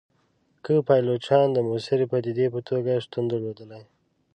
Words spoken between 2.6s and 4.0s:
توګه شتون درلودلای.